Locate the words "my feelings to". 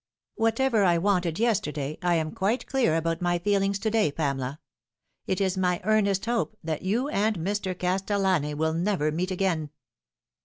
3.21-3.91